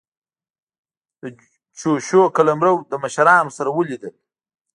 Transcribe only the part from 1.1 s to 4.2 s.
د چوشو قلمرو له مشرانو سره ولیدل.